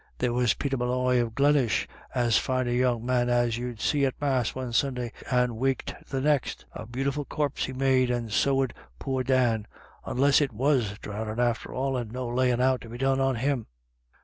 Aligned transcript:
There 0.17 0.33
was 0.33 0.55
Peter 0.55 0.77
Molloy 0.77 1.21
of 1.21 1.35
Glenish, 1.35 1.87
as 2.15 2.35
fine 2.35 2.67
a 2.67 2.71
young 2.71 3.05
man 3.05 3.29
as 3.29 3.59
you'd 3.59 3.79
see, 3.79 4.03
at 4.03 4.19
Mass 4.19 4.55
one 4.55 4.73
Sunday, 4.73 5.11
and 5.29 5.57
waked 5.57 5.93
the 6.09 6.19
next 6.19 6.65
A 6.73 6.87
beautiful 6.87 7.23
corp 7.23 7.59
he 7.59 7.71
made, 7.71 8.09
and 8.09 8.31
so 8.31 8.63
'ud 8.63 8.73
poor 8.97 9.21
Dan— 9.23 9.67
onless 10.07 10.41
it 10.41 10.53
was 10.53 10.97
dhrownin' 11.03 11.37
after 11.39 11.71
all, 11.71 11.95
and 11.97 12.11
no 12.11 12.27
layin' 12.27 12.59
out 12.59 12.81
to 12.81 12.89
be 12.89 12.97
done 12.97 13.19
on 13.21 13.35
him." 13.35 13.67